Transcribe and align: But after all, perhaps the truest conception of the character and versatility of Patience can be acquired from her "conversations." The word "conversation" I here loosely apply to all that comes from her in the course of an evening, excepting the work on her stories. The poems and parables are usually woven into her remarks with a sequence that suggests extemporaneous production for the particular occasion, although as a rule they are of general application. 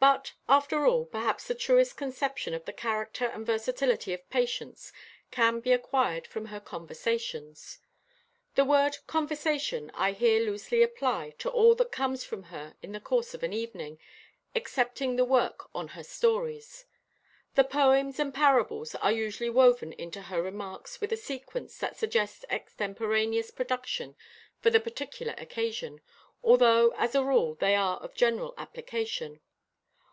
But 0.00 0.34
after 0.50 0.84
all, 0.86 1.06
perhaps 1.06 1.46
the 1.48 1.54
truest 1.54 1.96
conception 1.96 2.52
of 2.52 2.66
the 2.66 2.74
character 2.74 3.24
and 3.28 3.46
versatility 3.46 4.12
of 4.12 4.28
Patience 4.28 4.92
can 5.30 5.60
be 5.60 5.72
acquired 5.72 6.26
from 6.26 6.44
her 6.44 6.60
"conversations." 6.60 7.78
The 8.54 8.66
word 8.66 8.98
"conversation" 9.06 9.90
I 9.94 10.12
here 10.12 10.44
loosely 10.44 10.82
apply 10.82 11.30
to 11.38 11.48
all 11.48 11.74
that 11.76 11.90
comes 11.90 12.22
from 12.22 12.42
her 12.52 12.76
in 12.82 12.92
the 12.92 13.00
course 13.00 13.32
of 13.32 13.42
an 13.42 13.54
evening, 13.54 13.98
excepting 14.54 15.16
the 15.16 15.24
work 15.24 15.70
on 15.74 15.88
her 15.96 16.04
stories. 16.04 16.84
The 17.54 17.64
poems 17.64 18.18
and 18.20 18.34
parables 18.34 18.94
are 18.96 19.10
usually 19.10 19.48
woven 19.48 19.94
into 19.94 20.20
her 20.20 20.42
remarks 20.42 21.00
with 21.00 21.12
a 21.12 21.16
sequence 21.16 21.78
that 21.78 21.96
suggests 21.96 22.44
extemporaneous 22.50 23.50
production 23.50 24.16
for 24.60 24.68
the 24.68 24.80
particular 24.80 25.34
occasion, 25.38 26.02
although 26.42 26.90
as 26.90 27.14
a 27.14 27.24
rule 27.24 27.54
they 27.54 27.74
are 27.74 27.96
of 28.00 28.12
general 28.14 28.52
application. 28.58 29.40